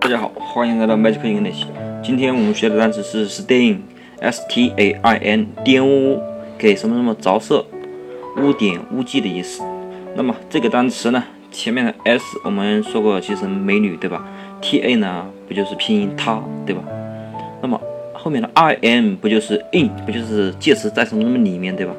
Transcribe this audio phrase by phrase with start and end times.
[0.00, 1.66] 大家好，欢迎来到 Magic English。
[2.02, 6.18] 今天我们学的单词是 stain，s t a i n，玷污，
[6.56, 7.66] 给什么什么着色、
[8.38, 9.62] 污点、污迹的意思。
[10.14, 14.26] 那么这个单词呢，前面的 s 我们说过其实美女，对吧
[14.60, 16.82] ？t a 呢，不就是拼音她，对吧？
[17.60, 17.80] 那么
[18.14, 21.92] 后面的 i m 不就是 in，不就是介词在什么什么里面，对吧？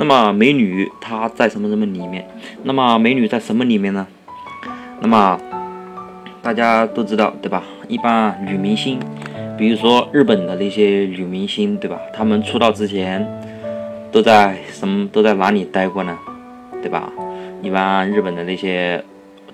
[0.00, 2.26] 那么美女她在什么什么里面？
[2.62, 4.06] 那么美女在什么里面呢？
[5.02, 5.38] 那么
[6.40, 7.62] 大家都知道，对吧？
[7.86, 8.98] 一般女明星，
[9.58, 12.00] 比如说日本的那些女明星，对吧？
[12.14, 13.28] 她们出道之前
[14.10, 16.16] 都在什么都在哪里待过呢？
[16.80, 17.12] 对吧？
[17.60, 19.04] 一般日本的那些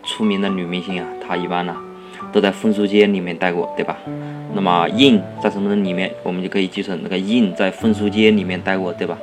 [0.05, 1.75] 出名的女明星啊，她一般呢
[2.33, 3.97] 都在风俗街里面待过，对吧？
[4.55, 9.19] 那么 in 在什么的里面，我们就可以记成那个 in 在风俗街里面待过，对吧？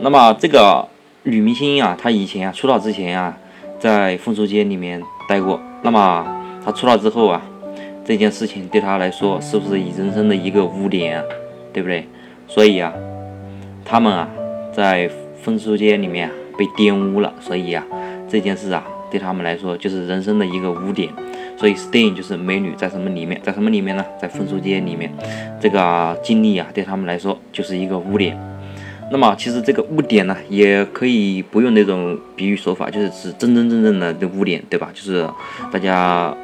[0.00, 0.86] 那么这个
[1.22, 3.36] 女明星啊，她以前啊出道之前啊，
[3.78, 6.40] 在风俗街里面待过，那么。
[6.64, 7.42] 她出道之后啊，
[8.06, 11.24] 这件事情对她来说是不是人生的一个污点啊？
[11.74, 12.08] 对不对？
[12.48, 12.90] 所以啊，
[13.84, 14.26] 他们啊
[14.72, 15.10] 在
[15.42, 17.84] 风俗街里面被玷污了，所以啊
[18.26, 21.10] 这件事啊对他们来说就是人生的一个污点。
[21.58, 24.02] 所以 stain 就是美女在什么里面，在什么里面呢？
[24.18, 25.12] 在风俗街里面，
[25.60, 28.34] 这个经历啊对他们来说就是一个污点。
[29.14, 34.90] 那么其实这个污点呢，也可以不用那种比喻手法，就是指真真正正的这污点，对吧？
[34.92, 35.24] 就是
[35.72, 36.36] 大家。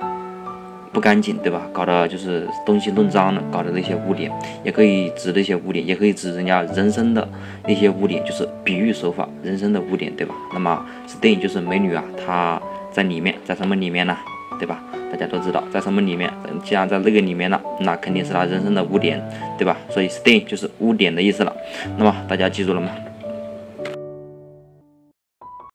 [0.92, 1.62] 不干净，对吧？
[1.72, 4.28] 搞的就是东西弄脏了，搞的那些污点，
[4.64, 7.28] 也可以指那些污点，也可以指人家人生的
[7.64, 10.34] 那些污点，就是比喻手法，人生的污点，对吧？
[10.52, 12.60] 那么，stain 就是美女啊，她
[12.92, 14.16] 在里面，在什么里面呢？
[14.60, 14.78] 对吧？
[15.10, 16.30] 大家都知道，在什么里面？
[16.62, 19.18] 既然在那个里面了，那肯定是他人生的污点，
[19.56, 19.74] 对吧？
[19.88, 21.56] 所以，stain 就是污点的意思了。
[21.96, 22.90] 那么，大家记住了吗？